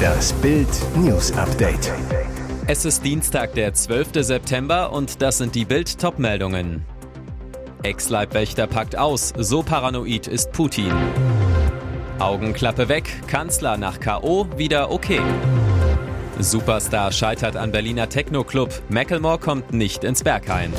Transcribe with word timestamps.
Das 0.00 0.32
Bild 0.34 0.68
News 0.96 1.32
Update. 1.32 1.92
Es 2.66 2.84
ist 2.84 3.04
Dienstag, 3.04 3.54
der 3.54 3.74
12. 3.74 4.24
September 4.24 4.92
und 4.92 5.22
das 5.22 5.38
sind 5.38 5.54
die 5.54 5.64
Bild 5.64 5.98
Topmeldungen. 5.98 6.84
Ex-Leibwächter 7.82 8.66
packt 8.66 8.96
aus, 8.96 9.32
so 9.36 9.62
paranoid 9.62 10.26
ist 10.26 10.52
Putin. 10.52 10.92
Augenklappe 12.18 12.88
weg, 12.88 13.10
Kanzler 13.26 13.76
nach 13.76 14.00
KO 14.00 14.46
wieder 14.56 14.90
okay. 14.90 15.20
Superstar 16.38 17.12
scheitert 17.12 17.56
an 17.56 17.72
Berliner 17.72 18.08
Techno-Club, 18.08 18.82
Macklemore 18.88 19.38
kommt 19.38 19.72
nicht 19.72 20.04
ins 20.04 20.22
Berghain. 20.22 20.72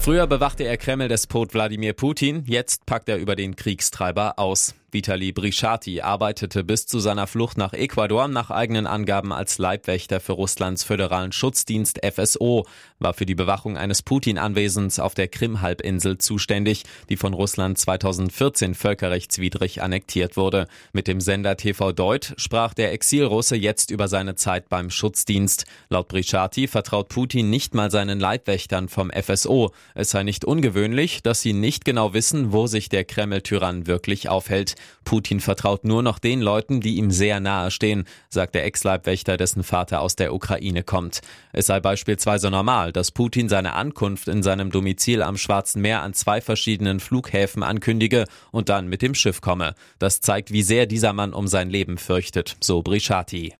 Früher 0.00 0.26
bewachte 0.26 0.64
er 0.64 0.78
Kreml-Despot 0.78 1.52
Wladimir 1.52 1.92
Putin, 1.92 2.42
jetzt 2.46 2.86
packt 2.86 3.10
er 3.10 3.18
über 3.18 3.36
den 3.36 3.54
Kriegstreiber 3.54 4.38
aus. 4.38 4.74
Vitali 4.92 5.30
Brishati 5.30 6.00
arbeitete 6.00 6.64
bis 6.64 6.84
zu 6.84 6.98
seiner 6.98 7.28
Flucht 7.28 7.56
nach 7.56 7.72
Ecuador 7.72 8.26
nach 8.26 8.50
eigenen 8.50 8.88
Angaben 8.88 9.32
als 9.32 9.58
Leibwächter 9.58 10.18
für 10.18 10.32
Russlands 10.32 10.82
föderalen 10.82 11.30
Schutzdienst 11.30 12.00
FSO, 12.04 12.66
war 12.98 13.14
für 13.14 13.24
die 13.24 13.36
Bewachung 13.36 13.76
eines 13.76 14.02
Putin-Anwesens 14.02 14.98
auf 14.98 15.14
der 15.14 15.28
Krim-Halbinsel 15.28 16.18
zuständig, 16.18 16.82
die 17.08 17.16
von 17.16 17.34
Russland 17.34 17.78
2014 17.78 18.74
völkerrechtswidrig 18.74 19.80
annektiert 19.80 20.36
wurde. 20.36 20.66
Mit 20.92 21.06
dem 21.06 21.20
Sender 21.20 21.56
TV 21.56 21.92
Deut 21.92 22.34
sprach 22.36 22.74
der 22.74 22.92
Exilrusse 22.92 23.54
jetzt 23.54 23.92
über 23.92 24.08
seine 24.08 24.34
Zeit 24.34 24.68
beim 24.68 24.90
Schutzdienst. 24.90 25.66
Laut 25.88 26.08
Brishati 26.08 26.66
vertraut 26.66 27.08
Putin 27.08 27.48
nicht 27.48 27.74
mal 27.74 27.92
seinen 27.92 28.18
Leibwächtern 28.18 28.88
vom 28.88 29.10
FSO. 29.10 29.70
Es 29.94 30.10
sei 30.10 30.24
nicht 30.24 30.44
ungewöhnlich, 30.44 31.22
dass 31.22 31.40
sie 31.40 31.52
nicht 31.52 31.84
genau 31.84 32.12
wissen, 32.12 32.52
wo 32.52 32.66
sich 32.66 32.88
der 32.88 33.04
Kreml-Tyrann 33.04 33.86
wirklich 33.86 34.28
aufhält. 34.28 34.74
Putin 35.04 35.40
vertraut 35.40 35.84
nur 35.84 36.02
noch 36.02 36.18
den 36.18 36.40
Leuten, 36.40 36.80
die 36.80 36.96
ihm 36.96 37.10
sehr 37.10 37.40
nahe 37.40 37.70
stehen, 37.70 38.04
sagt 38.28 38.54
der 38.54 38.64
Ex-Leibwächter, 38.64 39.36
dessen 39.36 39.62
Vater 39.62 40.00
aus 40.00 40.16
der 40.16 40.34
Ukraine 40.34 40.82
kommt. 40.82 41.20
Es 41.52 41.66
sei 41.66 41.80
beispielsweise 41.80 42.50
normal, 42.50 42.92
dass 42.92 43.10
Putin 43.10 43.48
seine 43.48 43.74
Ankunft 43.74 44.28
in 44.28 44.42
seinem 44.42 44.70
Domizil 44.70 45.22
am 45.22 45.36
Schwarzen 45.36 45.82
Meer 45.82 46.02
an 46.02 46.14
zwei 46.14 46.40
verschiedenen 46.40 47.00
Flughäfen 47.00 47.62
ankündige 47.62 48.24
und 48.50 48.68
dann 48.68 48.88
mit 48.88 49.02
dem 49.02 49.14
Schiff 49.14 49.40
komme. 49.40 49.74
Das 49.98 50.20
zeigt, 50.20 50.52
wie 50.52 50.62
sehr 50.62 50.86
dieser 50.86 51.12
Mann 51.12 51.32
um 51.32 51.46
sein 51.46 51.70
Leben 51.70 51.98
fürchtet, 51.98 52.56
so 52.60 52.82
Brishati. 52.82 53.59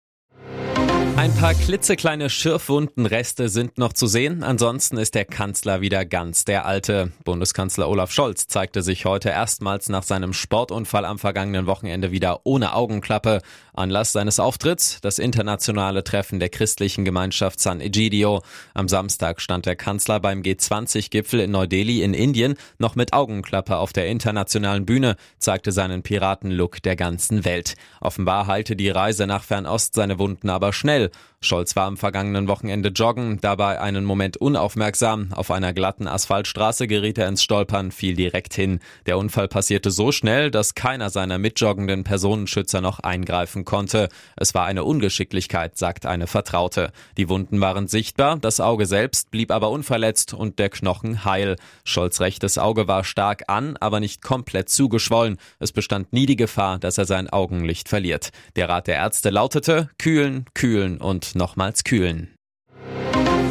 Ein 1.21 1.35
paar 1.35 1.53
klitzekleine 1.53 2.31
Schürfwundenreste 2.31 3.51
sind 3.51 3.77
noch 3.77 3.93
zu 3.93 4.07
sehen. 4.07 4.43
Ansonsten 4.43 4.97
ist 4.97 5.15
der 5.15 5.27
Kanzler 5.27 5.83
wieder 5.83 6.07
ganz 6.07 6.47
der 6.47 6.65
alte. 6.65 7.13
Bundeskanzler 7.25 7.91
Olaf 7.91 8.11
Scholz 8.11 8.47
zeigte 8.47 8.81
sich 8.81 9.05
heute 9.05 9.29
erstmals 9.29 9.91
nach 9.91 10.03
seinem 10.03 10.33
Sportunfall 10.33 11.05
am 11.05 11.19
vergangenen 11.19 11.67
Wochenende 11.67 12.11
wieder 12.11 12.41
ohne 12.45 12.73
Augenklappe. 12.73 13.43
Anlass 13.81 14.13
seines 14.13 14.39
Auftritts 14.39 15.01
das 15.01 15.19
internationale 15.19 16.05
Treffen 16.05 16.39
der 16.39 16.51
christlichen 16.51 17.05
Gemeinschaft 17.05 17.59
San 17.59 17.81
Egidio. 17.81 18.43
Am 18.75 18.89
Samstag 18.89 19.41
stand 19.41 19.67
der 19.67 19.75
Kanzler 19.75 20.21
beim 20.21 20.43
G20-Gipfel 20.43 21.41
in 21.41 21.51
Neu-Delhi 21.51 22.03
in 22.03 22.15
Indien 22.15 22.55
noch 22.79 22.95
mit 22.95 23.13
Augenklappe 23.13 23.79
auf 23.79 23.93
der 23.93 24.07
internationalen 24.07 24.87
Bühne, 24.87 25.17
zeigte 25.39 25.73
seinen 25.73 26.03
Piratenlook 26.03 26.83
der 26.83 26.95
ganzen 26.95 27.45
Welt. 27.45 27.75
Offenbar 28.01 28.47
heilte 28.47 28.77
die 28.77 28.91
Reise 28.91 29.27
nach 29.27 29.43
Fernost 29.43 29.95
seine 29.95 30.19
Wunden 30.19 30.51
aber 30.51 30.73
schnell. 30.73 31.11
Scholz 31.43 31.75
war 31.75 31.87
am 31.87 31.97
vergangenen 31.97 32.49
Wochenende 32.49 32.91
joggen, 32.91 33.41
dabei 33.41 33.81
einen 33.81 34.05
Moment 34.05 34.37
unaufmerksam. 34.37 35.33
Auf 35.33 35.51
einer 35.51 35.73
glatten 35.73 36.07
Asphaltstraße 36.07 36.87
geriet 36.87 37.17
er 37.17 37.29
ins 37.29 37.43
Stolpern, 37.43 37.93
fiel 37.93 38.15
direkt 38.15 38.53
hin. 38.53 38.79
Der 39.07 39.17
Unfall 39.17 39.49
passierte 39.49 39.91
so 39.91 40.13
schnell, 40.13 40.51
dass 40.51 40.75
keiner 40.75 41.09
seiner 41.09 41.39
mitjoggenden 41.39 42.05
Personenschützer 42.05 42.83
noch 42.83 42.99
eingreifen 42.99 43.65
konnte. 43.65 44.11
Es 44.37 44.53
war 44.53 44.67
eine 44.67 44.85
Ungeschicklichkeit, 44.85 45.79
sagt 45.79 46.05
eine 46.05 46.27
Vertraute. 46.27 46.93
Die 47.17 47.31
Wunden 47.31 47.59
waren 47.59 47.89
sichtbar, 47.89 48.37
das 48.37 48.61
Auge 48.61 48.85
selbst 48.85 49.31
blieb 49.31 49.51
aber 49.51 49.71
unverletzt 49.71 50.35
und 50.35 50.59
der 50.59 50.69
Knochen 50.69 51.25
heil. 51.25 51.57
Scholz 51.85 52.21
rechtes 52.21 52.59
Auge 52.59 52.87
war 52.87 53.03
stark 53.03 53.45
an, 53.47 53.79
aber 53.79 54.01
nicht 54.01 54.21
komplett 54.21 54.69
zugeschwollen. 54.69 55.39
Es 55.59 55.73
bestand 55.73 56.13
nie 56.13 56.27
die 56.27 56.37
Gefahr, 56.37 56.79
dass 56.79 56.99
er 56.99 57.07
sein 57.07 57.31
Augenlicht 57.31 57.89
verliert. 57.89 58.29
Der 58.57 58.69
Rat 58.69 58.89
der 58.89 58.97
Ärzte 58.97 59.31
lautete 59.31 59.89
kühlen, 59.97 60.45
kühlen 60.53 60.99
und 60.99 61.30
nochmals 61.35 61.85
kühlen. 61.85 62.35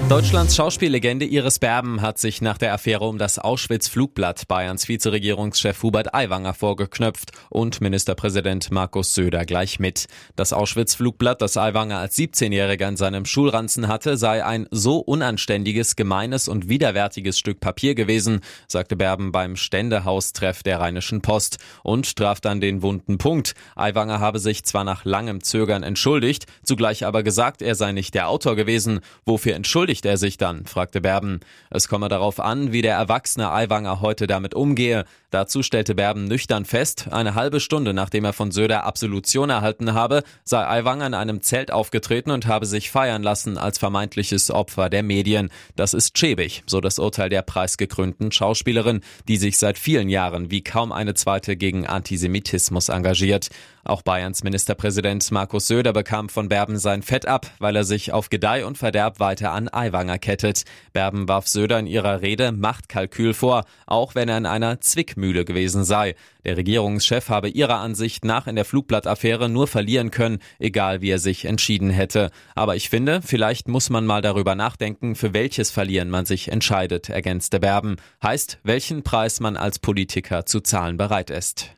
Deutschlands 0.09 0.56
Schauspiellegende 0.56 1.28
Iris 1.28 1.59
Berben 1.59 2.02
hat 2.02 2.18
sich 2.18 2.42
nach 2.42 2.58
der 2.58 2.74
Affäre 2.74 3.06
um 3.06 3.20
das 3.20 3.38
Auschwitz-Flugblatt 3.38 4.47
Bayerns 4.47 4.88
Vizeregierungschef 4.90 5.84
Hubert 5.84 6.16
Aiwanger 6.16 6.56
vorgeknöpft 6.56 7.30
und 7.52 7.80
Ministerpräsident 7.80 8.72
Markus 8.72 9.14
Söder 9.14 9.46
gleich 9.46 9.78
mit. 9.78 10.08
Das 10.36 10.52
Auschwitz-Flugblatt, 10.52 11.44
das 11.44 11.58
Aiwanger 11.58 12.00
als 12.00 12.18
17-Jähriger 12.18 12.88
in 12.88 12.98
seinem 12.98 13.25
Schulranzen 13.25 13.88
hatte, 13.88 14.18
sei 14.18 14.44
ein 14.44 14.66
so 14.72 14.98
unanständiges, 14.98 15.96
gemeines 15.96 16.48
und 16.48 16.69
widerwärtiges 16.69 17.38
Stück 17.38 17.59
Papier 17.59 17.94
gewesen, 17.94 18.40
sagte 18.68 18.96
Berben 18.96 19.31
beim 19.31 19.56
Ständehaustreff 19.56 20.64
der 20.64 20.80
Rheinischen 20.80 21.22
Post 21.22 21.59
und 21.84 22.16
traf 22.16 22.42
dann 22.42 22.62
den 22.62 22.81
wunden 22.81 23.19
Punkt. 23.19 23.53
Aiwanger 23.75 24.19
habe 24.19 24.40
sich 24.40 24.64
zwar 24.64 24.84
nach 24.84 25.06
langem 25.06 25.44
Zögern 25.44 25.84
entschuldigt, 25.84 26.48
zugleich 26.64 27.06
aber 27.06 27.22
gesagt, 27.22 27.62
er 27.62 27.75
sei 27.75 27.92
nicht 27.92 28.16
der 28.16 28.28
Autor 28.28 28.56
gewesen. 28.56 29.02
Wofür 29.24 29.53
entschuldigt 29.53 29.99
entschuldigt 30.00 30.06
er 30.06 30.18
sich 30.18 30.38
dann? 30.38 30.66
fragte 30.66 31.02
Berben. 31.02 31.40
Es 31.70 31.88
komme 31.88 32.10
darauf 32.10 32.40
an, 32.40 32.72
wie 32.72 32.82
der 32.82 32.96
erwachsene 32.96 33.52
Aiwanger 33.52 34.02
heute 34.02 34.28
damit 34.28 34.54
umgehe. 34.54 35.06
Dazu 35.31 35.62
stellte 35.62 35.94
Berben 35.94 36.25
nüchtern 36.25 36.66
fest, 36.66 37.07
eine 37.12 37.35
halbe 37.35 37.59
Stunde 37.59 37.94
nachdem 37.94 38.25
er 38.25 38.34
von 38.34 38.50
Söder 38.50 38.84
Absolution 38.84 39.51
erhalten 39.51 39.94
habe, 39.94 40.23
sei 40.44 40.66
Aiwanger 40.66 41.06
in 41.06 41.13
einem 41.13 41.41
Zelt 41.41 41.72
aufgetreten 41.72 42.31
und 42.31 42.47
habe 42.47 42.66
sich 42.66 42.90
feiern 42.90 43.22
lassen 43.22 43.57
als 43.57 43.78
vermeintliches 43.78 44.50
Opfer 44.50 44.89
der 44.89 45.03
Medien. 45.03 45.50
Das 45.75 45.94
ist 45.94 46.18
schäbig, 46.18 46.63
so 46.66 46.81
das 46.81 46.97
Urteil 46.97 47.29
der 47.29 47.44
preisgekrönten 47.44 48.31
Schauspielerin, 48.31 49.01
die 49.28 49.38
sich 49.38 49.57
seit 49.57 49.78
vielen 49.78 50.09
Jahren 50.09 50.50
wie 50.50 50.63
kaum 50.63 50.91
eine 50.91 51.13
zweite 51.13 51.56
gegen 51.57 51.85
Antisemitismus 51.85 52.89
engagiert. 52.89 53.50
Auch 53.84 54.01
Bayerns 54.01 54.44
Ministerpräsident 54.44 55.31
Markus 55.31 55.68
Söder 55.68 55.94
bekam 55.94 56.29
von 56.29 56.50
Berben 56.50 56.78
sein 56.78 57.01
Fett 57.01 57.25
ab, 57.25 57.47
weil 57.59 57.75
er 57.75 57.84
sich 57.84 58.12
auf 58.12 58.29
Gedeih 58.29 58.66
und 58.66 58.78
Verderb 58.78 59.19
weiter 59.19 59.51
an 59.51 59.68
Aiwanger 59.68 60.19
kettet. 60.19 60.63
Berben 60.94 61.28
warf 61.28 61.47
Söder 61.47 61.79
in 61.79 61.88
ihrer 61.88 62.22
Rede 62.22 62.51
Machtkalkül 62.51 63.34
vor, 63.34 63.66
auch 63.88 64.16
wenn 64.16 64.29
er 64.29 64.38
in 64.38 64.45
einer 64.45 64.79
Zwickmühle 65.19 65.46
gewesen 65.46 65.84
sei. 65.84 66.16
Der 66.46 66.57
Regierungschef 66.57 67.30
habe 67.30 67.50
ihrer 67.50 67.78
Ansicht 67.78 68.24
nach 68.24 68.47
in 68.47 68.56
der 68.56 68.66
Flugblattaffäre 68.66 69.50
nur 69.50 69.68
verlieren 69.68 70.12
können, 70.12 70.40
egal 70.59 71.02
wie 71.02 71.09
er 71.09 71.19
sich 71.19 71.46
entschieden 71.46 71.90
hätte. 71.90 72.31
Aber 72.56 72.75
ich 72.75 72.90
finde, 72.90 73.22
vielleicht 73.22 73.68
muss 73.68 73.90
man 73.90 74.06
mal 74.06 74.22
darüber 74.22 74.56
nachdenken, 74.56 75.16
für 75.16 75.34
welches 75.34 75.72
Verlieren 75.72 76.09
man 76.09 76.25
sich 76.25 76.52
entscheidet, 76.52 77.09
ergänzte 77.09 77.59
Berben. 77.59 77.97
Heißt, 78.24 78.59
welchen 78.63 79.03
Preis 79.03 79.40
man 79.40 79.57
als 79.57 79.80
Politiker 79.80 80.46
zu 80.46 80.62
zahlen 80.62 80.97
bereit 80.97 81.30
ist. 81.30 81.72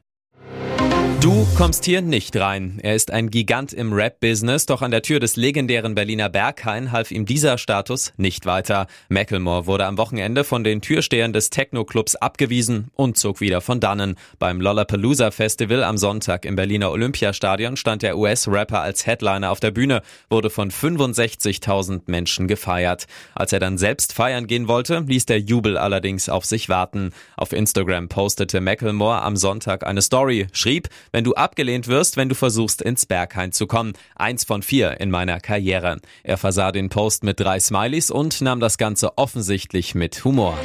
Du 1.22 1.45
kommst 1.56 1.85
hier 1.85 2.01
nicht 2.01 2.35
rein. 2.35 2.79
Er 2.81 2.95
ist 2.95 3.12
ein 3.12 3.29
Gigant 3.29 3.73
im 3.73 3.94
Rap-Business, 3.94 4.66
doch 4.66 4.81
an 4.81 4.89
der 4.89 5.03
Tür 5.03 5.19
des 5.19 5.35
legendären 5.35 5.94
Berliner 5.94 6.29
Berghain 6.29 6.91
half 6.91 7.12
ihm 7.12 7.28
dieser 7.28 7.59
Status 7.59 8.12
nicht 8.17 8.47
weiter. 8.47 8.88
Macklemore 9.07 9.67
wurde 9.67 9.85
am 9.85 10.00
Wochenende 10.00 10.44
von 10.44 10.63
den 10.63 10.81
Türstehern 10.81 11.31
des 11.31 11.51
Techno-Clubs 11.51 12.16
abgewiesen 12.16 12.90
und 12.95 13.17
zog 13.17 13.40
wieder 13.40 13.61
von 13.61 13.79
dannen. 13.79 14.16
Beim 14.40 14.59
Lollapalooza 14.59 15.29
Festival 15.29 15.84
am 15.84 16.00
Sonntag 16.00 16.45
im 16.45 16.56
Berliner 16.56 16.90
Olympiastadion 16.90 17.78
stand 17.78 18.01
der 18.01 18.17
US-Rapper 18.17 18.81
als 18.81 19.06
Headliner 19.06 19.51
auf 19.51 19.59
der 19.59 19.72
Bühne, 19.72 20.01
wurde 20.29 20.50
von 20.50 20.72
65.000 20.72 22.01
Menschen 22.07 22.47
gefeiert. 22.47 23.06
Als 23.35 23.53
er 23.53 23.59
dann 23.59 23.78
selbst 23.78 24.13
feiern 24.13 24.47
gehen 24.47 24.67
wollte, 24.67 25.03
ließ 25.06 25.28
der 25.28 25.40
Jubel 25.40 25.78
allerdings 25.78 26.29
auf 26.29 26.45
sich 26.45 26.67
warten. 26.67 27.11
Auf 27.38 27.53
Instagram 27.53 28.09
postete 28.09 28.59
Macklemore 28.59 29.22
am 29.22 29.38
Sonntag 29.38 29.85
eine 29.85 30.01
Story, 30.01 30.47
schrieb, 30.51 30.90
wenn 31.11 31.23
du 31.23 31.34
abgelehnt 31.34 31.88
wirst, 31.88 32.17
wenn 32.17 32.29
du 32.29 32.35
versuchst, 32.35 32.82
ins 32.82 33.05
Berghain 33.05 33.52
zu 33.52 33.67
kommen. 33.67 33.93
Eins 34.16 34.43
von 34.43 34.61
vier 34.61 34.99
in 34.99 35.09
meiner 35.09 35.40
Karriere. 35.40 35.97
Er 36.23 36.38
versah 36.38 36.72
den 36.72 36.90
Post 36.90 37.23
mit 37.23 37.40
drei 37.40 37.59
Smileys 37.59 38.11
und 38.11 38.41
nahm 38.41 38.59
das 38.59 38.78
Ganze 38.78 39.17
offensichtlich 39.17 39.96
mit 39.96 40.23
Humor. 40.23 40.58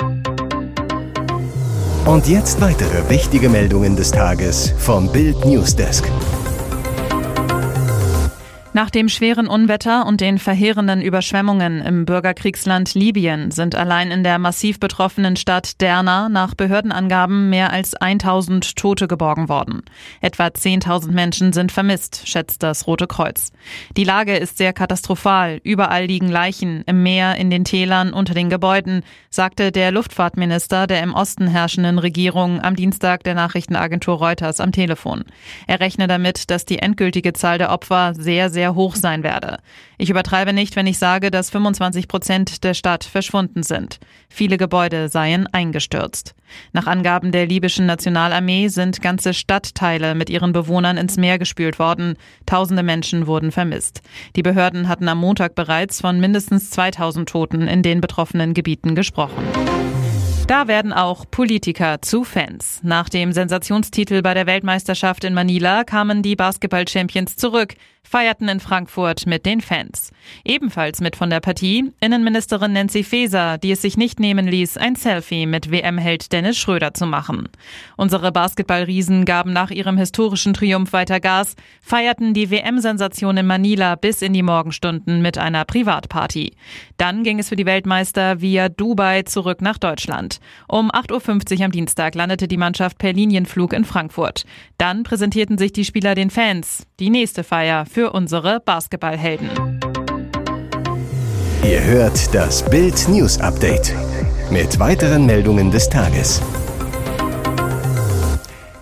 Und 2.06 2.28
jetzt 2.28 2.60
weitere 2.60 3.10
wichtige 3.10 3.48
Meldungen 3.48 3.96
des 3.96 4.12
Tages 4.12 4.72
vom 4.78 5.10
Bild 5.10 5.44
Newsdesk. 5.44 6.04
Nach 8.76 8.90
dem 8.90 9.08
schweren 9.08 9.46
Unwetter 9.46 10.04
und 10.04 10.20
den 10.20 10.38
verheerenden 10.38 11.00
Überschwemmungen 11.00 11.80
im 11.80 12.04
Bürgerkriegsland 12.04 12.92
Libyen 12.92 13.50
sind 13.50 13.74
allein 13.74 14.10
in 14.10 14.22
der 14.22 14.38
massiv 14.38 14.78
betroffenen 14.78 15.36
Stadt 15.36 15.80
Derna 15.80 16.28
nach 16.28 16.54
Behördenangaben 16.54 17.48
mehr 17.48 17.72
als 17.72 17.94
1000 17.94 18.76
Tote 18.76 19.08
geborgen 19.08 19.48
worden. 19.48 19.80
Etwa 20.20 20.48
10.000 20.48 21.12
Menschen 21.12 21.54
sind 21.54 21.72
vermisst, 21.72 22.28
schätzt 22.28 22.62
das 22.62 22.86
Rote 22.86 23.06
Kreuz. 23.06 23.50
Die 23.96 24.04
Lage 24.04 24.36
ist 24.36 24.58
sehr 24.58 24.74
katastrophal. 24.74 25.58
Überall 25.64 26.04
liegen 26.04 26.28
Leichen, 26.28 26.82
im 26.84 27.02
Meer, 27.02 27.36
in 27.36 27.48
den 27.48 27.64
Tälern, 27.64 28.12
unter 28.12 28.34
den 28.34 28.50
Gebäuden, 28.50 29.04
sagte 29.30 29.72
der 29.72 29.90
Luftfahrtminister 29.90 30.86
der 30.86 31.02
im 31.02 31.14
Osten 31.14 31.46
herrschenden 31.46 31.98
Regierung 31.98 32.60
am 32.60 32.76
Dienstag 32.76 33.24
der 33.24 33.36
Nachrichtenagentur 33.36 34.18
Reuters 34.18 34.60
am 34.60 34.70
Telefon. 34.70 35.24
Er 35.66 35.80
rechne 35.80 36.08
damit, 36.08 36.50
dass 36.50 36.66
die 36.66 36.80
endgültige 36.80 37.32
Zahl 37.32 37.56
der 37.56 37.70
Opfer 37.70 38.12
sehr, 38.12 38.50
sehr 38.50 38.65
sehr 38.66 38.74
hoch 38.74 38.96
sein 38.96 39.22
werde. 39.22 39.58
Ich 39.96 40.10
übertreibe 40.10 40.52
nicht, 40.52 40.74
wenn 40.74 40.88
ich 40.88 40.98
sage, 40.98 41.30
dass 41.30 41.50
25 41.50 42.08
Prozent 42.08 42.64
der 42.64 42.74
Stadt 42.74 43.04
verschwunden 43.04 43.62
sind. 43.62 44.00
Viele 44.28 44.56
Gebäude 44.56 45.08
seien 45.08 45.46
eingestürzt. 45.46 46.34
Nach 46.72 46.86
Angaben 46.86 47.30
der 47.30 47.46
libyschen 47.46 47.86
Nationalarmee 47.86 48.68
sind 48.68 49.00
ganze 49.00 49.34
Stadtteile 49.34 50.16
mit 50.16 50.30
ihren 50.30 50.52
Bewohnern 50.52 50.96
ins 50.96 51.16
Meer 51.16 51.38
gespült 51.38 51.78
worden. 51.78 52.16
Tausende 52.44 52.82
Menschen 52.82 53.28
wurden 53.28 53.52
vermisst. 53.52 54.02
Die 54.34 54.42
Behörden 54.42 54.88
hatten 54.88 55.08
am 55.08 55.18
Montag 55.18 55.54
bereits 55.54 56.00
von 56.00 56.18
mindestens 56.18 56.70
2000 56.70 57.28
Toten 57.28 57.68
in 57.68 57.82
den 57.82 58.00
betroffenen 58.00 58.52
Gebieten 58.52 58.96
gesprochen. 58.96 59.44
Da 60.46 60.68
werden 60.68 60.92
auch 60.92 61.24
Politiker 61.28 62.00
zu 62.02 62.22
Fans. 62.22 62.78
Nach 62.84 63.08
dem 63.08 63.32
Sensationstitel 63.32 64.22
bei 64.22 64.32
der 64.32 64.46
Weltmeisterschaft 64.46 65.24
in 65.24 65.34
Manila 65.34 65.82
kamen 65.82 66.22
die 66.22 66.36
Basketball-Champions 66.36 67.34
zurück, 67.34 67.74
feierten 68.08 68.48
in 68.48 68.60
Frankfurt 68.60 69.26
mit 69.26 69.46
den 69.46 69.60
Fans. 69.60 70.10
Ebenfalls 70.44 71.00
mit 71.00 71.16
von 71.16 71.30
der 71.30 71.40
Partie 71.40 71.92
Innenministerin 72.00 72.72
Nancy 72.72 73.02
Faeser, 73.02 73.58
die 73.58 73.72
es 73.72 73.82
sich 73.82 73.96
nicht 73.96 74.20
nehmen 74.20 74.46
ließ, 74.46 74.76
ein 74.76 74.96
Selfie 74.96 75.46
mit 75.46 75.70
WM-Held 75.70 76.32
Dennis 76.32 76.56
Schröder 76.56 76.94
zu 76.94 77.06
machen. 77.06 77.48
Unsere 77.96 78.32
Basketballriesen 78.32 79.24
gaben 79.24 79.52
nach 79.52 79.70
ihrem 79.70 79.96
historischen 79.98 80.54
Triumph 80.54 80.92
weiter 80.92 81.20
Gas, 81.20 81.56
feierten 81.82 82.34
die 82.34 82.50
WM-Sensation 82.50 83.36
in 83.36 83.46
Manila 83.46 83.96
bis 83.96 84.22
in 84.22 84.32
die 84.32 84.42
Morgenstunden 84.42 85.22
mit 85.22 85.38
einer 85.38 85.64
Privatparty. 85.64 86.52
Dann 86.96 87.24
ging 87.24 87.38
es 87.38 87.48
für 87.48 87.56
die 87.56 87.66
Weltmeister 87.66 88.40
via 88.40 88.68
Dubai 88.68 89.22
zurück 89.22 89.60
nach 89.60 89.78
Deutschland. 89.78 90.40
Um 90.68 90.90
8.50 90.90 91.58
Uhr 91.58 91.64
am 91.64 91.72
Dienstag 91.72 92.14
landete 92.14 92.48
die 92.48 92.56
Mannschaft 92.56 92.98
per 92.98 93.12
Linienflug 93.12 93.72
in 93.72 93.84
Frankfurt. 93.84 94.44
Dann 94.78 95.02
präsentierten 95.02 95.58
sich 95.58 95.72
die 95.72 95.84
Spieler 95.84 96.14
den 96.14 96.30
Fans. 96.30 96.86
Die 96.98 97.10
nächste 97.10 97.44
Feier 97.44 97.84
für 97.96 98.12
unsere 98.12 98.60
Basketballhelden. 98.60 99.48
Ihr 101.64 101.82
hört 101.82 102.34
das 102.34 102.62
Bild 102.68 103.08
News 103.08 103.40
Update 103.40 103.94
mit 104.50 104.78
weiteren 104.78 105.24
Meldungen 105.24 105.70
des 105.70 105.88
Tages. 105.88 106.42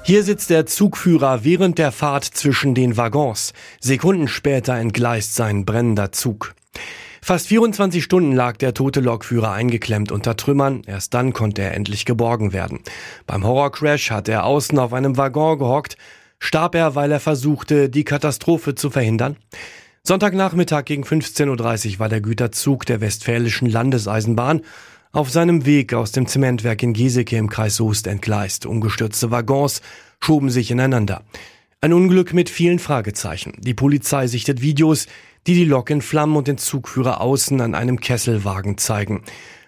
Hier 0.02 0.24
sitzt 0.24 0.50
der 0.50 0.66
Zugführer 0.66 1.44
während 1.44 1.78
der 1.78 1.92
Fahrt 1.92 2.24
zwischen 2.24 2.74
den 2.74 2.96
Waggons. 2.96 3.52
Sekunden 3.78 4.26
später 4.26 4.74
entgleist 4.74 5.36
sein 5.36 5.64
brennender 5.64 6.10
Zug. 6.10 6.56
Fast 7.22 7.46
24 7.46 8.02
Stunden 8.02 8.32
lag 8.32 8.56
der 8.56 8.74
tote 8.74 8.98
Lokführer 8.98 9.52
eingeklemmt 9.52 10.10
unter 10.10 10.36
Trümmern. 10.36 10.82
Erst 10.88 11.14
dann 11.14 11.32
konnte 11.32 11.62
er 11.62 11.74
endlich 11.74 12.04
geborgen 12.04 12.52
werden. 12.52 12.80
Beim 13.28 13.44
Horrorcrash 13.44 14.10
hat 14.10 14.28
er 14.28 14.44
außen 14.44 14.76
auf 14.76 14.92
einem 14.92 15.16
Waggon 15.16 15.60
gehockt. 15.60 15.96
Starb 16.38 16.74
er, 16.74 16.94
weil 16.94 17.12
er 17.12 17.20
versuchte, 17.20 17.88
die 17.88 18.04
Katastrophe 18.04 18.74
zu 18.74 18.90
verhindern? 18.90 19.36
Sonntagnachmittag 20.02 20.84
gegen 20.84 21.04
15.30 21.04 21.94
Uhr 21.94 21.98
war 21.98 22.08
der 22.08 22.20
Güterzug 22.20 22.84
der 22.84 23.00
Westfälischen 23.00 23.70
Landeseisenbahn 23.70 24.60
auf 25.12 25.30
seinem 25.30 25.64
Weg 25.64 25.94
aus 25.94 26.12
dem 26.12 26.26
Zementwerk 26.26 26.82
in 26.82 26.92
Giesecke 26.92 27.36
im 27.36 27.48
Kreis 27.48 27.76
Soest 27.76 28.06
entgleist. 28.06 28.66
Umgestürzte 28.66 29.30
Waggons 29.30 29.80
schoben 30.20 30.50
sich 30.50 30.70
ineinander. 30.70 31.22
Ein 31.80 31.92
Unglück 31.92 32.34
mit 32.34 32.50
vielen 32.50 32.78
Fragezeichen. 32.78 33.52
Die 33.60 33.74
Polizei 33.74 34.26
sichtet 34.26 34.60
Videos, 34.60 35.06
die 35.46 35.54
die 35.54 35.64
Lok 35.64 35.90
in 35.90 36.02
Flammen 36.02 36.36
und 36.36 36.48
den 36.48 36.58
Zugführer 36.58 37.20
außen 37.20 37.60
an 37.60 37.74
einem 37.74 38.00
Kesselwagen 38.00 38.76
zeigen. 38.76 39.22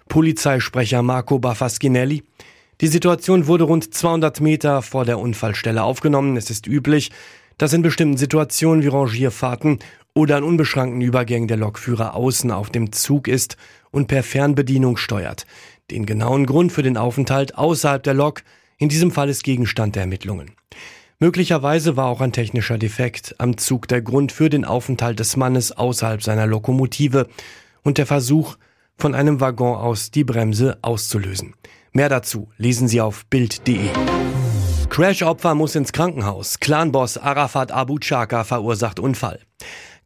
Polizeisprecher 0.09 1.03
Marco 1.03 1.39
Baffaschinelli. 1.39 2.25
Die 2.83 2.89
Situation 2.89 3.47
wurde 3.47 3.65
rund 3.65 3.95
200 3.95 4.43
Meter 4.43 4.83
vor 4.83 5.07
der 5.07 5.19
Unfallstelle 5.19 5.83
aufgenommen. 5.83 6.37
Es 6.37 6.51
ist 6.51 6.67
üblich, 6.67 7.11
dass 7.57 7.73
in 7.73 7.81
bestimmten 7.81 8.19
Situationen 8.19 8.83
wie 8.83 8.89
Rangierfahrten 8.89 9.79
oder 10.13 10.37
an 10.37 10.45
unbeschrankten 10.45 11.01
Übergängen 11.01 11.49
der 11.49 11.57
Lokführer 11.57 12.15
außen 12.15 12.51
auf 12.51 12.69
dem 12.69 12.93
Zug 12.93 13.29
ist 13.29 13.57
und 13.91 14.09
per 14.09 14.23
Fernbedienung 14.23 14.99
steuert. 14.99 15.47
Den 15.91 16.05
genauen 16.05 16.45
Grund 16.45 16.71
für 16.71 16.83
den 16.83 16.99
Aufenthalt 16.99 17.57
außerhalb 17.57 18.03
der 18.03 18.13
Lok 18.13 18.43
in 18.77 18.91
diesem 18.91 19.11
Fall 19.11 19.31
ist 19.31 19.43
Gegenstand 19.43 19.95
der 19.95 20.03
Ermittlungen. 20.03 20.51
Möglicherweise 21.19 21.97
war 21.97 22.09
auch 22.09 22.21
ein 22.21 22.33
technischer 22.33 22.77
Defekt 22.77 23.37
am 23.39 23.57
Zug 23.57 23.89
der 23.89 24.03
Grund 24.03 24.33
für 24.33 24.51
den 24.51 24.67
Aufenthalt 24.67 25.19
des 25.19 25.39
Mannes 25.39 25.73
außerhalb 25.73 26.23
seiner 26.23 26.47
Lokomotive 26.47 27.27
und 27.83 27.97
der 27.97 28.05
Versuch, 28.05 28.57
von 28.99 29.15
einem 29.15 29.41
Waggon 29.41 29.77
aus 29.77 30.11
die 30.11 30.25
Bremse 30.25 30.79
auszulösen. 30.83 31.55
Mehr 31.93 32.09
dazu 32.09 32.49
lesen 32.57 32.89
Sie 32.89 33.01
auf 33.01 33.27
Bild.de. 33.27 33.91
Crash-Opfer 34.89 35.55
muss 35.55 35.75
ins 35.75 35.93
Krankenhaus. 35.93 36.61
Clanboss 36.61 37.19
Arafat 37.19 37.73
Abu 37.73 37.99
Chaka 37.99 38.45
verursacht 38.45 38.99
Unfall. 38.99 39.41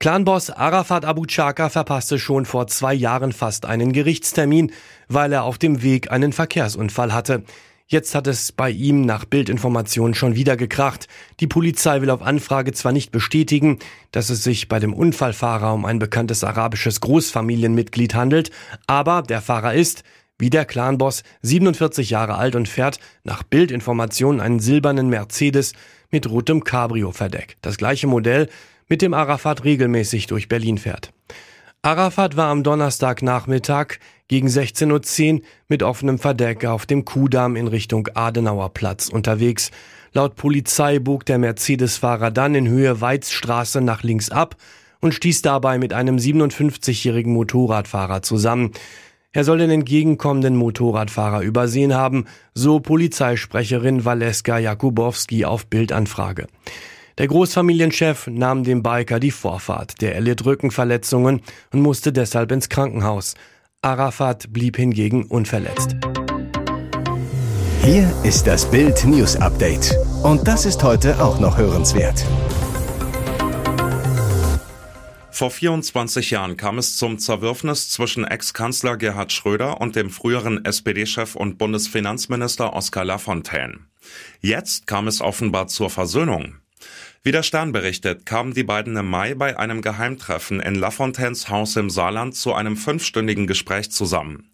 Clanboss 0.00 0.50
Arafat 0.50 1.04
Abu 1.04 1.26
Chaka 1.26 1.68
verpasste 1.68 2.18
schon 2.18 2.46
vor 2.46 2.66
zwei 2.66 2.94
Jahren 2.94 3.32
fast 3.32 3.66
einen 3.66 3.92
Gerichtstermin, 3.92 4.72
weil 5.08 5.32
er 5.32 5.44
auf 5.44 5.58
dem 5.58 5.82
Weg 5.82 6.10
einen 6.10 6.32
Verkehrsunfall 6.32 7.12
hatte. 7.12 7.44
Jetzt 7.90 8.14
hat 8.14 8.28
es 8.28 8.52
bei 8.52 8.70
ihm 8.70 9.00
nach 9.00 9.24
Bildinformationen 9.24 10.14
schon 10.14 10.36
wieder 10.36 10.56
gekracht. 10.56 11.08
Die 11.40 11.48
Polizei 11.48 12.00
will 12.00 12.10
auf 12.10 12.22
Anfrage 12.22 12.70
zwar 12.70 12.92
nicht 12.92 13.10
bestätigen, 13.10 13.80
dass 14.12 14.30
es 14.30 14.44
sich 14.44 14.68
bei 14.68 14.78
dem 14.78 14.94
Unfallfahrer 14.94 15.74
um 15.74 15.84
ein 15.84 15.98
bekanntes 15.98 16.44
arabisches 16.44 17.00
Großfamilienmitglied 17.00 18.14
handelt, 18.14 18.52
aber 18.86 19.22
der 19.22 19.40
Fahrer 19.40 19.74
ist, 19.74 20.04
wie 20.38 20.50
der 20.50 20.66
Clanboss, 20.66 21.24
47 21.42 22.10
Jahre 22.10 22.36
alt 22.36 22.54
und 22.54 22.68
fährt 22.68 23.00
nach 23.24 23.42
Bildinformationen 23.42 24.40
einen 24.40 24.60
silbernen 24.60 25.08
Mercedes 25.08 25.72
mit 26.12 26.30
rotem 26.30 26.62
Cabrio-Verdeck. 26.62 27.56
Das 27.60 27.76
gleiche 27.76 28.06
Modell, 28.06 28.48
mit 28.88 29.02
dem 29.02 29.14
Arafat 29.14 29.64
regelmäßig 29.64 30.28
durch 30.28 30.48
Berlin 30.48 30.78
fährt. 30.78 31.12
Arafat 31.82 32.36
war 32.36 32.50
am 32.50 32.62
Donnerstagnachmittag 32.62 33.98
gegen 34.30 34.46
16.10 34.46 35.34
Uhr 35.34 35.40
mit 35.66 35.82
offenem 35.82 36.20
Verdeck 36.20 36.64
auf 36.64 36.86
dem 36.86 37.04
Kudamm 37.04 37.56
in 37.56 37.66
Richtung 37.66 38.08
Adenauerplatz 38.14 39.08
unterwegs. 39.08 39.72
Laut 40.12 40.36
Polizei 40.36 41.00
bog 41.00 41.26
der 41.26 41.38
Mercedes-Fahrer 41.38 42.30
dann 42.30 42.54
in 42.54 42.68
Höhe 42.68 43.00
Weizstraße 43.00 43.80
nach 43.80 44.04
links 44.04 44.30
ab 44.30 44.54
und 45.00 45.14
stieß 45.14 45.42
dabei 45.42 45.78
mit 45.78 45.92
einem 45.92 46.16
57-jährigen 46.16 47.32
Motorradfahrer 47.32 48.22
zusammen. 48.22 48.70
Er 49.32 49.42
soll 49.42 49.58
den 49.58 49.70
entgegenkommenden 49.70 50.54
Motorradfahrer 50.54 51.40
übersehen 51.40 51.92
haben, 51.94 52.26
so 52.54 52.78
Polizeisprecherin 52.78 54.04
Valeska 54.04 54.58
Jakubowski 54.58 55.44
auf 55.44 55.66
Bildanfrage. 55.66 56.46
Der 57.18 57.26
Großfamilienchef 57.26 58.28
nahm 58.28 58.62
dem 58.62 58.84
Biker 58.84 59.18
die 59.18 59.32
Vorfahrt. 59.32 60.00
Der 60.00 60.14
erlitt 60.14 60.44
Rückenverletzungen 60.44 61.40
und 61.72 61.82
musste 61.82 62.12
deshalb 62.12 62.52
ins 62.52 62.68
Krankenhaus. 62.68 63.34
Arafat 63.82 64.52
blieb 64.52 64.76
hingegen 64.76 65.24
unverletzt. 65.24 65.96
Hier 67.82 68.12
ist 68.24 68.46
das 68.46 68.70
Bild 68.70 69.06
News 69.06 69.36
Update. 69.36 69.96
Und 70.22 70.46
das 70.46 70.66
ist 70.66 70.82
heute 70.82 71.18
auch 71.18 71.40
noch 71.40 71.56
hörenswert. 71.56 72.22
Vor 75.30 75.50
24 75.50 76.30
Jahren 76.30 76.58
kam 76.58 76.76
es 76.76 76.98
zum 76.98 77.18
Zerwürfnis 77.18 77.88
zwischen 77.88 78.26
Ex-Kanzler 78.26 78.98
Gerhard 78.98 79.32
Schröder 79.32 79.80
und 79.80 79.96
dem 79.96 80.10
früheren 80.10 80.62
SPD-Chef 80.62 81.34
und 81.34 81.56
Bundesfinanzminister 81.56 82.74
Oskar 82.74 83.06
Lafontaine. 83.06 83.78
Jetzt 84.42 84.86
kam 84.86 85.08
es 85.08 85.22
offenbar 85.22 85.68
zur 85.68 85.88
Versöhnung. 85.88 86.56
Wie 87.22 87.32
der 87.32 87.42
Stern 87.42 87.72
berichtet, 87.72 88.24
kamen 88.24 88.54
die 88.54 88.62
beiden 88.62 88.96
im 88.96 89.10
Mai 89.10 89.34
bei 89.34 89.58
einem 89.58 89.82
Geheimtreffen 89.82 90.58
in 90.58 90.74
Lafontaines 90.74 91.50
Haus 91.50 91.76
im 91.76 91.90
Saarland 91.90 92.34
zu 92.34 92.54
einem 92.54 92.78
fünfstündigen 92.78 93.46
Gespräch 93.46 93.90
zusammen. 93.90 94.50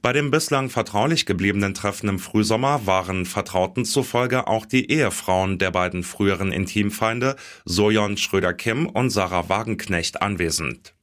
Bei 0.00 0.12
dem 0.12 0.32
bislang 0.32 0.68
vertraulich 0.68 1.26
gebliebenen 1.26 1.74
Treffen 1.74 2.08
im 2.08 2.18
Frühsommer 2.18 2.86
waren 2.86 3.24
Vertrauten 3.24 3.84
zufolge 3.84 4.48
auch 4.48 4.66
die 4.66 4.90
Ehefrauen 4.90 5.58
der 5.58 5.70
beiden 5.70 6.02
früheren 6.02 6.50
Intimfeinde 6.50 7.36
Sojon 7.66 8.16
Schröder-Kim 8.16 8.86
und 8.86 9.10
Sarah 9.10 9.48
Wagenknecht 9.48 10.22
anwesend. 10.22 10.94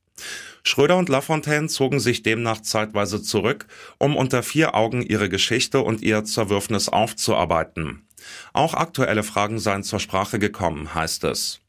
Schröder 0.64 0.98
und 0.98 1.08
Lafontaine 1.08 1.70
zogen 1.70 2.02
sich 2.02 2.24
demnach 2.24 2.62
zeitweise 2.62 3.24
zurück, 3.24 3.68
um 4.00 4.18
unter 4.18 4.44
vier 4.44 4.76
Augen 4.76 5.02
ihre 5.02 5.30
Geschichte 5.30 5.80
und 5.80 6.02
ihr 6.02 6.26
Zerwürfnis 6.26 6.90
aufzuarbeiten. 6.90 8.09
Auch 8.54 8.74
aktuelle 8.74 9.24
Fragen 9.24 9.60
seien 9.60 9.84
zur 9.84 10.00
Sprache 10.00 10.40
gekommen, 10.40 10.94
heißt 10.94 11.24
es. 11.26 11.60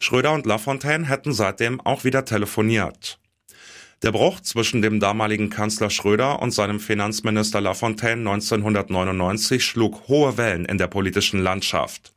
Schröder 0.00 0.32
und 0.32 0.46
Lafontaine 0.46 1.08
hätten 1.08 1.32
seitdem 1.32 1.80
auch 1.80 2.04
wieder 2.04 2.24
telefoniert. 2.24 3.18
Der 4.02 4.12
Bruch 4.12 4.40
zwischen 4.40 4.82
dem 4.82 5.00
damaligen 5.00 5.48
Kanzler 5.48 5.88
Schröder 5.88 6.42
und 6.42 6.50
seinem 6.50 6.80
Finanzminister 6.80 7.60
Lafontaine 7.60 8.20
1999 8.28 9.64
schlug 9.64 10.06
hohe 10.08 10.36
Wellen 10.36 10.66
in 10.66 10.76
der 10.76 10.86
politischen 10.86 11.40
Landschaft. 11.40 12.12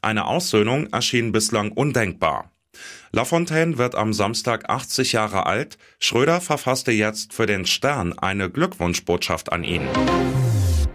Eine 0.00 0.24
Aussöhnung 0.26 0.86
erschien 0.92 1.30
bislang 1.30 1.72
undenkbar. 1.72 2.50
Lafontaine 3.12 3.76
wird 3.76 3.96
am 3.96 4.12
Samstag 4.14 4.70
80 4.70 5.12
Jahre 5.12 5.44
alt. 5.44 5.76
Schröder 5.98 6.40
verfasste 6.40 6.92
jetzt 6.92 7.34
für 7.34 7.46
den 7.46 7.66
Stern 7.66 8.18
eine 8.18 8.48
Glückwunschbotschaft 8.48 9.52
an 9.52 9.64
ihn. 9.64 9.88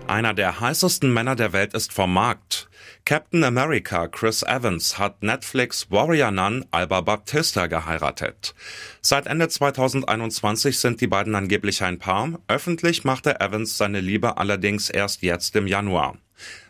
Einer 0.08 0.36
der 0.36 0.60
heißesten 0.60 1.12
Männer 1.12 1.36
der 1.36 1.52
Welt 1.52 1.74
ist 1.74 1.92
vom 1.92 2.14
Markt. 2.14 2.70
Captain 3.06 3.44
America 3.44 4.08
Chris 4.08 4.44
Evans 4.44 5.00
hat 5.00 5.24
Netflix 5.24 5.90
Warrior 5.90 6.30
Nun 6.30 6.64
Alba 6.70 7.02
Baptista 7.02 7.66
geheiratet. 7.66 8.54
Seit 9.02 9.26
Ende 9.26 9.50
2021 9.50 10.80
sind 10.80 11.02
die 11.02 11.08
beiden 11.08 11.34
angeblich 11.34 11.84
ein 11.84 11.98
Paar. 11.98 12.40
Öffentlich 12.48 13.04
machte 13.04 13.40
Evans 13.40 13.78
seine 13.78 14.00
Liebe 14.00 14.38
allerdings 14.38 14.92
erst 14.92 15.24
jetzt 15.24 15.56
im 15.56 15.66
Januar. 15.66 16.18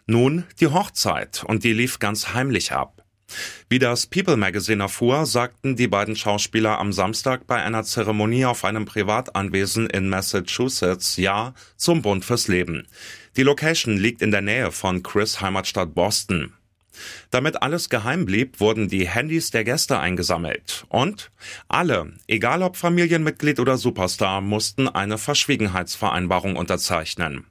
Nun 0.07 0.45
die 0.61 0.67
Hochzeit 0.67 1.43
und 1.45 1.65
die 1.65 1.73
lief 1.73 1.99
ganz 1.99 2.33
heimlich 2.33 2.71
ab. 2.71 2.94
Wie 3.67 3.79
das 3.79 4.05
People 4.05 4.37
Magazine 4.37 4.83
erfuhr, 4.83 5.25
sagten 5.25 5.75
die 5.75 5.87
beiden 5.87 6.15
Schauspieler 6.15 6.79
am 6.79 6.93
Samstag 6.93 7.47
bei 7.47 7.61
einer 7.61 7.83
Zeremonie 7.83 8.45
auf 8.45 8.63
einem 8.63 8.85
Privatanwesen 8.85 9.89
in 9.89 10.07
Massachusetts 10.07 11.17
Ja 11.17 11.53
zum 11.75 12.01
Bund 12.01 12.23
fürs 12.23 12.47
Leben. 12.47 12.87
Die 13.37 13.43
Location 13.43 13.97
liegt 13.97 14.21
in 14.21 14.31
der 14.31 14.41
Nähe 14.41 14.71
von 14.71 15.03
Chris 15.03 15.41
Heimatstadt 15.41 15.95
Boston. 15.95 16.53
Damit 17.31 17.61
alles 17.61 17.89
geheim 17.89 18.25
blieb, 18.25 18.59
wurden 18.59 18.87
die 18.87 19.07
Handys 19.07 19.51
der 19.51 19.63
Gäste 19.63 19.99
eingesammelt. 19.99 20.85
Und 20.89 21.31
alle, 21.67 22.13
egal 22.27 22.61
ob 22.61 22.77
Familienmitglied 22.77 23.59
oder 23.59 23.77
Superstar, 23.77 24.41
mussten 24.41 24.87
eine 24.87 25.17
Verschwiegenheitsvereinbarung 25.17 26.55
unterzeichnen. 26.55 27.45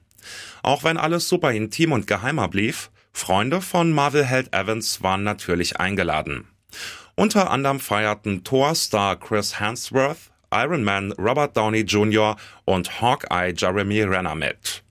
Auch 0.63 0.83
wenn 0.83 0.97
alles 0.97 1.29
super 1.29 1.51
intim 1.51 1.91
und 1.91 2.07
geheimer 2.07 2.47
blieb, 2.47 2.75
Freunde 3.17 3.61
von 3.61 3.93
Marvel-Held 3.93 4.53
Evans 4.53 5.01
waren 5.01 5.23
natürlich 5.23 5.79
eingeladen. 5.79 6.49
Unter 7.15 7.49
anderem 7.49 7.79
feierten 7.79 8.43
Thor-Star 8.43 9.15
Chris 9.15 9.57
Hemsworth, 9.57 10.31
Iron 10.53 10.83
Man 10.83 11.13
Robert 11.13 11.55
Downey 11.55 11.79
Jr. 11.79 12.35
und 12.65 12.99
Hawkeye 12.99 13.53
Jeremy 13.55 14.01
Renner 14.01 14.35
mit. 14.35 14.83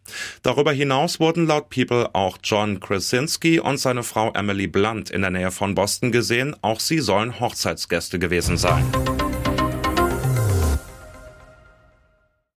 Darüber 0.42 0.72
hinaus 0.72 1.20
wurden 1.20 1.46
laut 1.46 1.68
People 1.68 2.08
auch 2.14 2.38
John 2.42 2.80
Krasinski 2.80 3.60
und 3.60 3.76
seine 3.76 4.02
Frau 4.02 4.32
Emily 4.32 4.68
Blunt 4.68 5.10
in 5.10 5.20
der 5.20 5.30
Nähe 5.30 5.50
von 5.50 5.74
Boston 5.74 6.10
gesehen. 6.10 6.56
Auch 6.62 6.80
sie 6.80 7.00
sollen 7.00 7.38
Hochzeitsgäste 7.40 8.18
gewesen 8.18 8.56
sein. 8.56 8.90